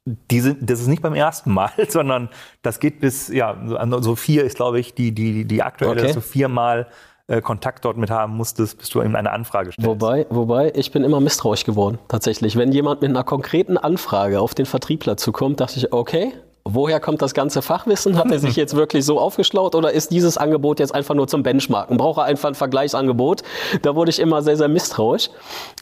[0.04, 2.28] diese, das ist nicht beim ersten Mal, sondern
[2.60, 3.56] das geht bis, ja,
[4.00, 6.02] so vier ist, glaube ich, die, die, die aktuelle, okay.
[6.02, 6.88] dass du viermal
[7.26, 9.88] äh, Kontakt dort mit haben musstest, bis du ihm eine Anfrage stellst.
[9.88, 12.56] Wobei, wobei, ich bin immer misstrauisch geworden, tatsächlich.
[12.56, 17.22] Wenn jemand mit einer konkreten Anfrage auf den Vertriebler zukommt, dachte ich, okay, Woher kommt
[17.22, 18.16] das ganze Fachwissen?
[18.16, 21.42] Hat er sich jetzt wirklich so aufgeschlaut oder ist dieses Angebot jetzt einfach nur zum
[21.42, 21.96] Benchmarken?
[21.96, 23.42] Braucht er einfach ein Vergleichsangebot?
[23.82, 25.30] Da wurde ich immer sehr, sehr misstrauisch.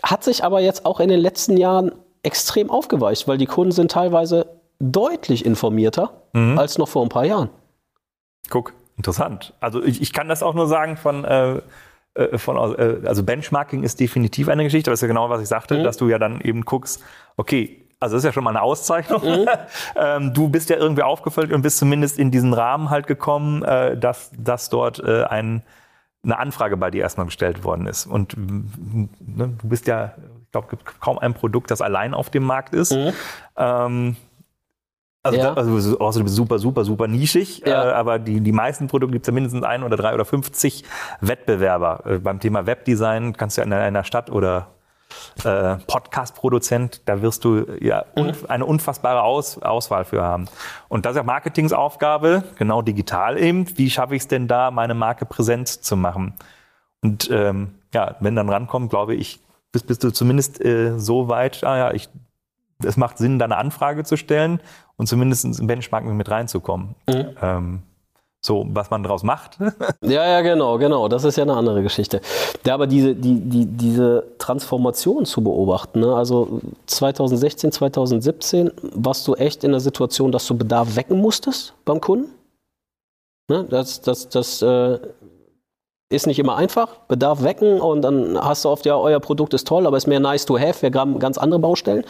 [0.02, 3.90] Hat sich aber jetzt auch in den letzten Jahren extrem aufgeweicht, weil die Kunden sind
[3.90, 4.46] teilweise
[4.78, 6.58] deutlich informierter mhm.
[6.58, 7.50] als noch vor ein paar Jahren.
[8.48, 9.52] Guck, interessant.
[9.60, 11.60] Also ich, ich kann das auch nur sagen von, äh,
[12.14, 15.42] äh von äh, also Benchmarking ist definitiv eine Geschichte, aber das ist ja genau, was
[15.42, 15.84] ich sagte, mhm.
[15.84, 17.02] dass du ja dann eben guckst,
[17.36, 19.22] okay, also das ist ja schon mal eine Auszeichnung.
[19.22, 19.46] Mhm.
[19.96, 23.96] ähm, du bist ja irgendwie aufgefüllt und bist zumindest in diesen Rahmen halt gekommen, äh,
[23.96, 25.62] dass, dass dort äh, ein,
[26.24, 28.06] eine Anfrage bei dir erstmal gestellt worden ist.
[28.06, 32.74] Und ne, du bist ja, ich glaube, kaum ein Produkt, das allein auf dem Markt
[32.74, 32.92] ist.
[32.92, 33.12] Mhm.
[33.56, 34.16] Ähm,
[35.22, 35.52] also, ja.
[35.52, 37.90] da, also außer du bist super, super, super nischig, ja.
[37.90, 40.84] äh, aber die, die meisten Produkte gibt es ja mindestens ein oder drei oder 50
[41.20, 42.06] Wettbewerber.
[42.06, 44.68] Äh, beim Thema Webdesign kannst du ja in einer Stadt oder
[45.44, 48.32] äh, Podcast-Produzent, da wirst du ja mhm.
[48.48, 50.46] eine unfassbare Aus Auswahl für haben.
[50.88, 53.66] Und das ist ja Marketingsaufgabe, genau digital eben.
[53.76, 56.34] Wie schaffe ich es denn da, meine Marke präsent zu machen?
[57.02, 59.40] Und ähm, ja, wenn dann rankommt, glaube ich,
[59.72, 62.08] bist, bist du zumindest äh, so weit, ah ja, ich,
[62.82, 64.60] es macht Sinn, da eine Anfrage zu stellen
[64.96, 66.94] und zumindest im Benchmarking mit reinzukommen.
[67.08, 67.36] Mhm.
[67.40, 67.82] Ähm,
[68.42, 69.58] So, was man daraus macht.
[70.02, 71.08] ja, ja, genau, genau.
[71.08, 72.22] Das ist ja eine andere Geschichte.
[72.64, 76.14] Ja, aber diese, die, die, diese Transformation zu beobachten, ne?
[76.14, 82.00] also 2016, 2017 warst du echt in der Situation, dass du Bedarf wecken musstest beim
[82.00, 82.32] Kunden.
[83.48, 83.66] Ne?
[83.68, 84.98] Das, das, das äh,
[86.08, 86.96] ist nicht immer einfach.
[87.08, 90.20] Bedarf wecken und dann hast du oft, ja, euer Produkt ist toll, aber ist mehr
[90.20, 90.80] nice to have.
[90.80, 92.04] Wir haben ganz andere Baustellen.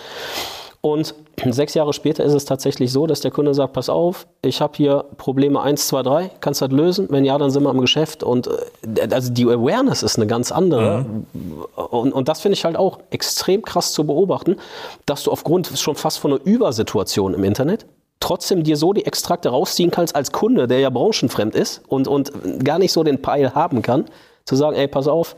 [0.83, 1.15] Und
[1.51, 4.73] sechs Jahre später ist es tatsächlich so, dass der Kunde sagt, pass auf, ich habe
[4.77, 7.07] hier Probleme 1, 2, 3, kannst du das lösen?
[7.11, 8.23] Wenn ja, dann sind wir am Geschäft.
[8.23, 11.05] Und äh, also die Awareness ist eine ganz andere.
[11.05, 11.65] Mhm.
[11.75, 14.57] Und, und das finde ich halt auch extrem krass zu beobachten,
[15.05, 17.85] dass du aufgrund schon fast von einer Übersituation im Internet
[18.21, 22.33] trotzdem dir so die Extrakte rausziehen kannst als Kunde, der ja branchenfremd ist und, und
[22.65, 24.07] gar nicht so den Peil haben kann,
[24.45, 25.37] zu sagen, ey, pass auf,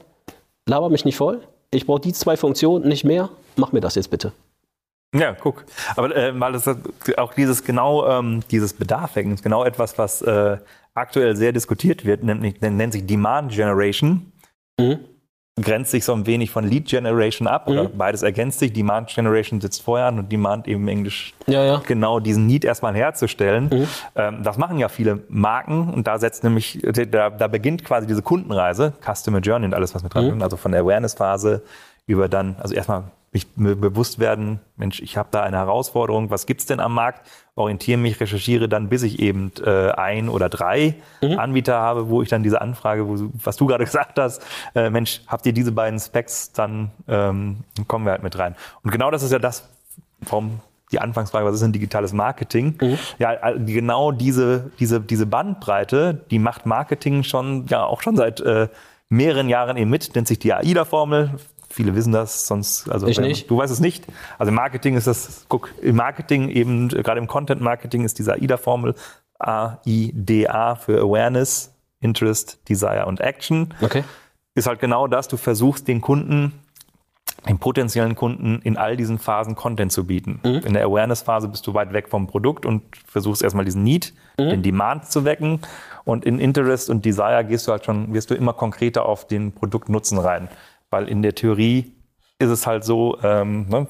[0.67, 4.11] laber mich nicht voll, ich brauche die zwei Funktionen, nicht mehr, mach mir das jetzt
[4.11, 4.33] bitte.
[5.15, 5.65] Ja, guck.
[5.95, 6.69] Aber äh, mal das
[7.19, 10.57] auch dieses genau ähm, dieses Bedarf wecken, ist genau etwas, was äh,
[10.95, 14.33] aktuell sehr diskutiert wird, nennt, nennt sich Demand Generation.
[14.79, 15.01] Mhm.
[15.61, 17.73] Grenzt sich so ein wenig von Lead Generation ab mhm.
[17.73, 18.73] oder beides ergänzt sich.
[18.73, 21.83] Demand Generation sitzt vorher an und Demand eben im Englisch ja, ja.
[21.87, 23.69] genau diesen Need erstmal herzustellen.
[23.71, 23.89] Mhm.
[24.17, 28.23] Ähm, das machen ja viele Marken und da setzt nämlich, da, da beginnt quasi diese
[28.23, 30.43] Kundenreise, Customer Journey und alles, was mit dran ist.
[30.43, 31.63] Also von der Awareness-Phase
[32.07, 36.67] über dann, also erstmal mich bewusst werden, Mensch, ich habe da eine Herausforderung, was gibt's
[36.67, 37.27] denn am Markt?
[37.55, 41.39] Orientiere mich, recherchiere dann, bis ich eben äh, ein oder drei mhm.
[41.39, 45.23] Anbieter habe, wo ich dann diese Anfrage, wo, was du gerade gesagt hast, äh, Mensch,
[45.27, 48.55] habt ihr diese beiden Specs, dann ähm, kommen wir halt mit rein.
[48.83, 49.67] Und genau das ist ja das,
[50.21, 50.61] warum
[50.93, 52.77] die Anfangsfrage, was ist denn digitales Marketing?
[52.81, 52.99] Mhm.
[53.19, 58.69] Ja, genau diese, diese, diese Bandbreite, die macht Marketing schon, ja, auch schon seit äh,
[59.09, 61.33] mehreren Jahren eben mit, nennt sich die AIDA-Formel,
[61.73, 63.51] Viele wissen das, sonst, also ich nicht.
[63.51, 64.07] du weißt es nicht.
[64.39, 68.35] Also im Marketing ist das, guck, im Marketing eben, gerade im Content Marketing ist diese
[68.35, 68.95] AIDA-Formel
[69.39, 73.75] A-I-D-A für Awareness, Interest, Desire und Action.
[73.81, 74.05] Okay.
[74.55, 76.53] Ist halt genau das, du versuchst den Kunden,
[77.49, 80.41] den potenziellen Kunden in all diesen Phasen Content zu bieten.
[80.45, 80.61] Mhm.
[80.67, 84.51] In der Awareness-Phase bist du weit weg vom Produkt und versuchst erstmal diesen Need, mhm.
[84.51, 85.61] den Demand zu wecken.
[86.05, 89.53] Und in Interest und Desire gehst du halt schon, wirst du immer konkreter auf den
[89.53, 90.49] Produktnutzen rein.
[90.93, 91.93] Weil in der Theorie
[92.39, 93.87] ist es halt so, ähm, ne,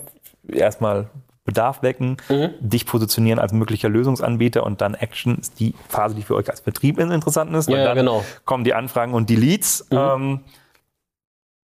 [0.49, 1.11] erstmal
[1.45, 2.51] Bedarf wecken, mhm.
[2.61, 6.61] dich positionieren als möglicher Lösungsanbieter und dann Action ist die Phase, die für euch als
[6.61, 7.69] Betrieb interessant ist.
[7.69, 8.25] Ja, und dann genau.
[8.45, 9.89] kommen die Anfragen und die Leads.
[9.91, 9.99] Mhm.
[9.99, 10.41] Ähm,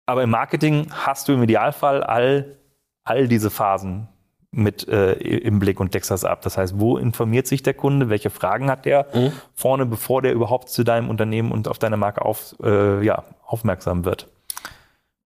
[0.06, 2.56] aber im Marketing hast du im Idealfall all,
[3.04, 4.08] all diese Phasen
[4.50, 6.40] mit äh, im Blick und deckst das ab.
[6.40, 8.08] Das heißt, wo informiert sich der Kunde?
[8.08, 9.32] Welche Fragen hat der mhm.
[9.54, 14.06] vorne, bevor der überhaupt zu deinem Unternehmen und auf deine Marke auf, äh, ja, aufmerksam
[14.06, 14.28] wird?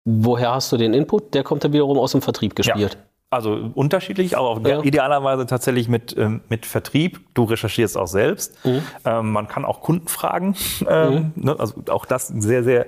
[0.09, 1.35] Woher hast du den Input?
[1.35, 2.95] Der kommt dann wiederum aus dem Vertrieb gespielt.
[2.95, 3.01] Ja.
[3.29, 4.83] Also unterschiedlich, aber ja.
[4.83, 7.21] idealerweise tatsächlich mit, ähm, mit Vertrieb.
[7.35, 8.65] Du recherchierst auch selbst.
[8.65, 8.83] Mhm.
[9.05, 10.55] Ähm, man kann auch Kunden fragen.
[10.89, 11.45] Ähm, mhm.
[11.45, 11.57] ne?
[11.59, 12.87] Also auch das sehr, sehr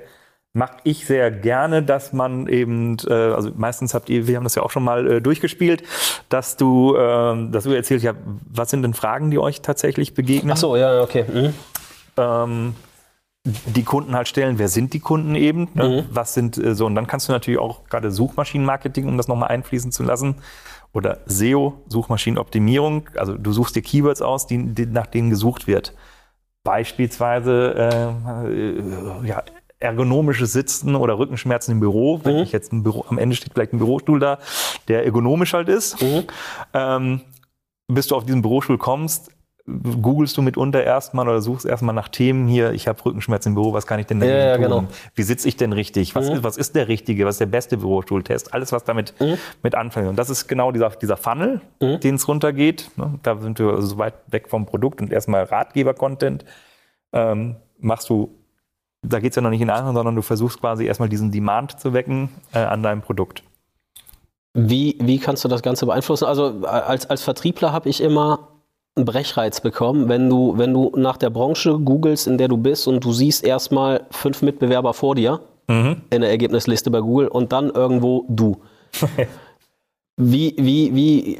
[0.52, 4.54] mag ich sehr gerne, dass man eben, äh, also meistens habt ihr, wir haben das
[4.54, 5.82] ja auch schon mal äh, durchgespielt,
[6.28, 8.14] dass du, äh, dass du erzählst, ja,
[8.48, 10.52] was sind denn Fragen, die euch tatsächlich begegnen?
[10.52, 11.24] Ach so, ja, okay.
[11.26, 12.74] Mhm.
[13.66, 15.88] Die Kunden halt stellen, wer sind die Kunden eben, ne?
[15.88, 16.14] mhm.
[16.14, 19.48] was sind äh, so und dann kannst du natürlich auch gerade Suchmaschinenmarketing, um das nochmal
[19.48, 20.36] einfließen zu lassen
[20.92, 25.94] oder SEO, Suchmaschinenoptimierung, also du suchst dir Keywords aus, die, die nach denen gesucht wird.
[26.64, 28.14] Beispielsweise
[28.46, 29.42] äh, äh, ja,
[29.80, 32.42] ergonomisches Sitzen oder Rückenschmerzen im Büro, wenn mhm.
[32.42, 34.38] ich jetzt ein Büro, am Ende steht vielleicht ein Bürostuhl da,
[34.88, 36.02] der ergonomisch halt ist.
[36.02, 36.24] Mhm.
[36.74, 37.20] Ähm,
[37.86, 39.30] bis du auf diesen Bürostuhl kommst,
[40.00, 43.72] googelst du mitunter erstmal oder suchst erstmal nach Themen hier, ich habe Rückenschmerzen im Büro,
[43.72, 44.62] was kann ich denn da ja, tun?
[44.62, 44.84] Genau.
[45.14, 46.14] Wie sitze ich denn richtig?
[46.14, 46.36] Was, mhm.
[46.36, 47.26] ist, was ist der richtige?
[47.26, 48.54] Was ist der beste Bürostuhltest?
[48.54, 49.36] Alles, was damit mhm.
[49.62, 50.08] mit anfängt.
[50.08, 52.00] Und das ist genau dieser, dieser Funnel, mhm.
[52.00, 52.90] den es runtergeht.
[52.96, 53.18] Ne?
[53.22, 56.44] Da sind wir so weit weg vom Produkt und erstmal Ratgeber-Content.
[57.12, 58.34] Ähm, machst du,
[59.02, 61.92] da geht's ja noch nicht in anderen, sondern du versuchst quasi erstmal diesen Demand zu
[61.92, 63.42] wecken äh, an deinem Produkt.
[64.54, 66.24] Wie, wie kannst du das Ganze beeinflussen?
[66.24, 68.48] Also als, als Vertriebler habe ich immer
[68.98, 72.86] einen Brechreiz bekommen, wenn du, wenn du nach der Branche googelst, in der du bist
[72.86, 76.02] und du siehst erstmal fünf Mitbewerber vor dir mhm.
[76.10, 78.56] in der Ergebnisliste bei Google und dann irgendwo du.
[80.16, 81.38] wie, wie, wie,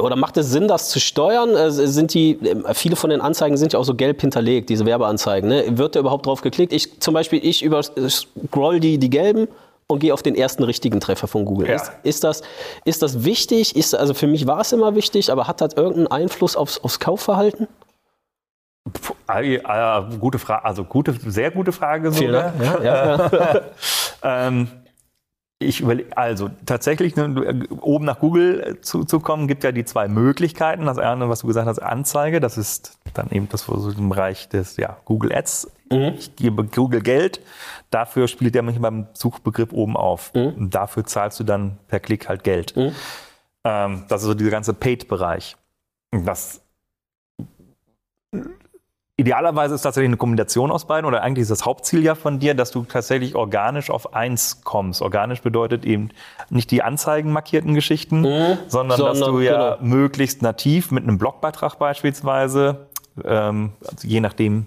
[0.00, 1.70] oder macht es Sinn, das zu steuern?
[1.70, 2.38] Sind die,
[2.72, 5.48] viele von den Anzeigen sind ja auch so gelb hinterlegt, diese Werbeanzeigen.
[5.48, 5.64] Ne?
[5.78, 6.72] Wird da überhaupt drauf geklickt?
[6.72, 9.46] Ich, zum Beispiel, ich über, scroll die, die gelben
[9.86, 11.68] und gehe auf den ersten richtigen Treffer von Google.
[11.68, 11.74] Ja.
[11.74, 12.42] Ist, ist, das,
[12.84, 13.76] ist das wichtig?
[13.76, 17.00] Ist, also für mich war es immer wichtig, aber hat das irgendeinen Einfluss aufs, aufs
[17.00, 17.68] Kaufverhalten?
[19.28, 19.58] Äh,
[20.18, 22.52] gute Frage, also gute, sehr gute Frage sogar.
[22.60, 23.60] Ja, ja.
[24.22, 24.68] ähm,
[25.60, 29.84] Ich überlege, also tatsächlich, ne, oben nach Google äh, zu, zu kommen, gibt ja die
[29.84, 30.86] zwei Möglichkeiten.
[30.86, 34.48] Das eine, was du gesagt hast, Anzeige, das ist dann eben das so im Bereich
[34.48, 35.70] des ja, Google Ads.
[35.90, 36.14] Mhm.
[36.18, 37.40] Ich gebe Google Geld,
[37.90, 40.34] dafür spielt der mich beim Suchbegriff oben auf.
[40.34, 40.54] Mhm.
[40.54, 42.76] Und dafür zahlst du dann per Klick halt Geld.
[42.76, 42.92] Mhm.
[43.64, 45.56] Ähm, das ist so dieser ganze Paid-Bereich.
[46.10, 46.60] Das
[49.16, 52.54] Idealerweise ist tatsächlich eine Kombination aus beiden oder eigentlich ist das Hauptziel ja von dir,
[52.54, 55.02] dass du tatsächlich organisch auf eins kommst.
[55.02, 56.08] Organisch bedeutet eben
[56.50, 59.88] nicht die anzeigenmarkierten Geschichten, mhm, sondern, sondern, dass du ja genau.
[59.88, 62.88] möglichst nativ mit einem Blogbeitrag beispielsweise,
[63.24, 64.66] ähm, also je nachdem,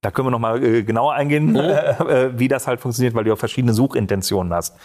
[0.00, 1.56] da können wir nochmal äh, genauer eingehen, mhm.
[1.58, 4.76] äh, wie das halt funktioniert, weil du auch verschiedene Suchintentionen hast.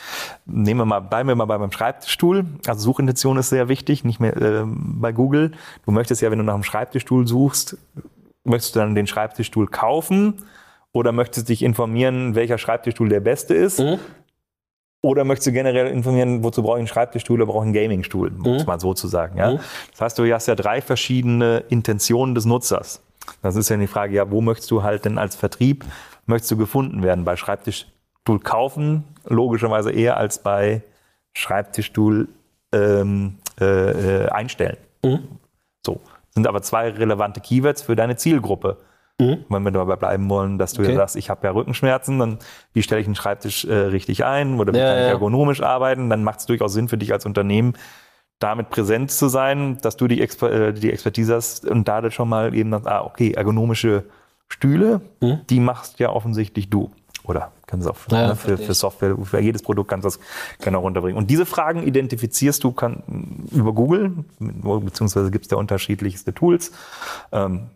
[0.47, 2.45] Nehmen wir mal, bleiben wir mal beim Schreibtischstuhl.
[2.65, 5.51] Also Suchintention ist sehr wichtig, nicht mehr äh, bei Google.
[5.86, 7.78] Du möchtest ja, wenn du nach einem Schreibtischstuhl suchst,
[8.46, 10.44] möchtest du dann den Schreibtischstuhl kaufen
[10.92, 13.80] oder möchtest du dich informieren, welcher Schreibtischstuhl der beste ist?
[13.80, 14.00] Mhm.
[15.02, 18.32] Oder möchtest du generell informieren, wozu brauche ich einen Schreibtischstuhl oder brauche ich einen Gamingstuhl,
[18.44, 18.68] um es mhm.
[18.68, 19.38] mal so zu sagen.
[19.38, 19.52] Ja?
[19.52, 19.60] Mhm.
[19.92, 23.04] Das heißt, du hast ja drei verschiedene Intentionen des Nutzers.
[23.42, 25.86] Das ist ja die Frage, ja, wo möchtest du halt denn als Vertrieb,
[26.26, 27.24] möchtest du gefunden werden?
[27.24, 30.82] Bei Schreibtischstuhl kaufen, logischerweise eher als bei
[31.34, 32.28] Schreibtischstuhl
[32.72, 34.78] ähm, äh, äh einstellen.
[35.04, 35.20] Mhm.
[35.86, 36.00] So
[36.36, 38.78] sind aber zwei relevante Keywords für deine Zielgruppe.
[39.19, 39.45] Mhm.
[39.48, 40.91] Wenn wir dabei bleiben wollen, dass du okay.
[40.91, 42.39] ja sagst, ich habe ja Rückenschmerzen, dann
[42.74, 46.10] wie stelle ich einen Schreibtisch äh, richtig ein oder wie ja, kann ich ergonomisch arbeiten,
[46.10, 47.74] dann macht es durchaus Sinn für dich als Unternehmen,
[48.39, 52.28] damit präsent zu sein, dass du die, Exper äh, die Expertise hast und da schon
[52.28, 54.04] mal eben, ah, okay, ergonomische
[54.50, 55.39] Stühle, mhm.
[55.50, 56.91] die machst ja offensichtlich du.
[57.24, 60.19] Oder kannst du auch naja, ne, für, für, Software, für jedes Produkt kannst du das
[60.60, 61.17] genau runterbringen.
[61.17, 66.71] Und diese Fragen identifizierst du kann, über Google, beziehungsweise gibt es da unterschiedlichste Tools,
[67.32, 67.67] ähm,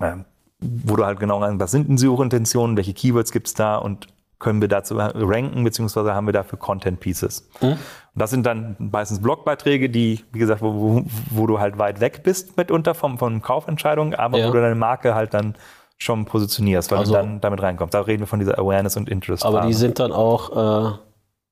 [0.00, 0.16] äh,
[0.60, 4.08] wo du halt genau rein, was sind denn Suchintentionen, welche Keywords gibt es da und
[4.38, 7.48] können wir dazu ranken, beziehungsweise haben wir dafür Content Pieces.
[7.60, 7.68] Mhm.
[7.68, 7.78] Und
[8.14, 12.22] das sind dann meistens Blogbeiträge, die, wie gesagt, wo, wo, wo du halt weit weg
[12.22, 14.48] bist mitunter vom, von Kaufentscheidungen, aber ja.
[14.48, 15.54] wo du deine Marke halt dann
[15.98, 17.94] schon positionierst, weil also, du dann damit reinkommst.
[17.94, 19.44] Da reden wir von dieser Awareness und Interest.
[19.44, 20.98] Aber die sind dann auch äh,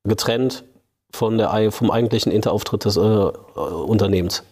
[0.09, 0.65] getrennt
[1.13, 4.45] von der, vom eigentlichen Interauftritt des äh, Unternehmens.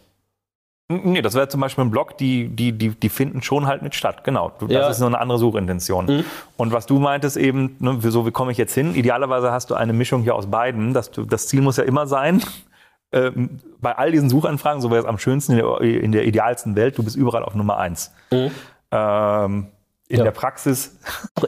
[0.88, 3.94] Nee, das wäre zum Beispiel ein Blog, die, die, die, die finden schon halt mit
[3.94, 4.24] statt.
[4.24, 4.52] Genau.
[4.60, 4.88] Das ja.
[4.88, 6.06] ist nur eine andere Suchintention.
[6.06, 6.24] Mhm.
[6.56, 8.94] Und was du meintest eben, ne, so wie komme ich jetzt hin?
[8.94, 10.92] Idealerweise hast du eine Mischung hier aus beiden.
[10.92, 12.42] Das, das Ziel muss ja immer sein,
[13.12, 16.76] ähm, bei all diesen Suchanfragen, so wäre es am schönsten in der, in der, idealsten
[16.76, 18.12] Welt, du bist überall auf Nummer eins.
[18.30, 18.50] Mhm.
[18.90, 19.66] Ähm,
[20.12, 20.24] in ja.
[20.24, 20.98] der Praxis.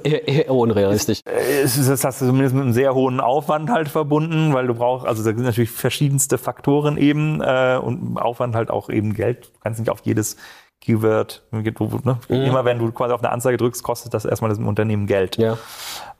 [0.02, 1.20] Eher, unrealistisch.
[1.62, 5.22] Ist, ist das zumindest mit einem sehr hohen Aufwand halt verbunden, weil du brauchst, also
[5.22, 9.52] da sind natürlich verschiedenste Faktoren eben äh, und Aufwand halt auch eben Geld.
[9.54, 10.38] Du kannst nicht auf jedes
[10.80, 12.18] Keyword, ne?
[12.28, 12.34] Mhm.
[12.34, 15.36] immer wenn du quasi auf eine Anzeige drückst, kostet das erstmal das Unternehmen Geld.
[15.36, 15.58] Ja.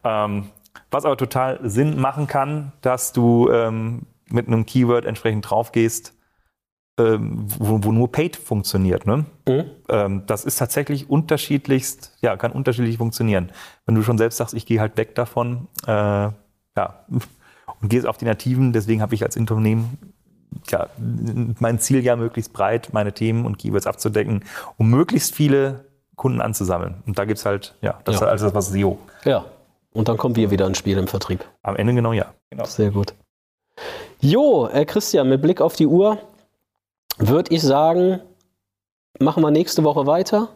[0.04, 0.50] Ähm,
[0.90, 6.13] was aber total Sinn machen kann, dass du ähm, mit einem Keyword entsprechend draufgehst,
[6.98, 9.06] ähm, wo, wo, nur Paid funktioniert.
[9.06, 9.24] Ne?
[9.48, 9.64] Mhm.
[9.88, 13.50] Ähm, das ist tatsächlich unterschiedlichst, ja, kann unterschiedlich funktionieren.
[13.86, 16.34] Wenn du schon selbst sagst, ich gehe halt weg davon, äh, ja,
[17.80, 19.98] und gehst auf die Nativen, deswegen habe ich als Unternehmen
[20.68, 20.88] ja,
[21.58, 24.44] mein Ziel ja möglichst breit, meine Themen und Keywords abzudecken,
[24.76, 27.02] um möglichst viele Kunden anzusammeln.
[27.06, 28.20] Und da gibt es halt, ja, das ja.
[28.20, 28.98] ist also das, was SEO.
[29.24, 29.44] Ja.
[29.92, 31.44] Und dann kommen wir wieder ins Spiel im Vertrieb.
[31.62, 32.34] Am Ende genau ja.
[32.50, 32.64] Genau.
[32.64, 33.14] Sehr gut.
[34.20, 36.18] Jo, äh Christian, mit Blick auf die Uhr,
[37.18, 38.20] würde ich sagen,
[39.18, 40.48] machen wir nächste Woche weiter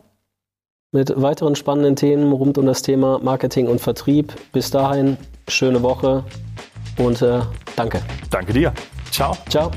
[0.91, 4.33] mit weiteren spannenden Themen rund um das Thema Marketing und Vertrieb.
[4.53, 5.17] Bis dahin,
[5.49, 6.25] schöne Woche
[6.99, 7.41] und äh,
[7.77, 8.01] danke.
[8.31, 8.73] Danke dir.
[9.11, 9.37] Ciao.
[9.49, 9.71] Ciao.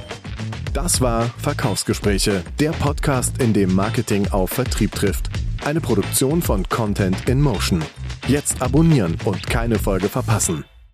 [0.74, 5.30] Das war Verkaufsgespräche, der Podcast, in dem Marketing auf Vertrieb trifft.
[5.66, 7.84] Eine Produktion von Content in Motion.
[8.28, 10.64] Jetzt abonnieren und keine Folge verpassen.